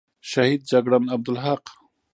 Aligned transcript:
شهید 0.29 0.61
جگړن 0.71 1.03
عبدالحق، 1.15 1.63